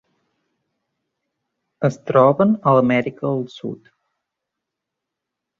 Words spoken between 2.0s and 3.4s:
troben a l'Amèrica